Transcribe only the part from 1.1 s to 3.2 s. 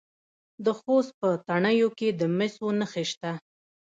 په تڼیو کې د مسو نښې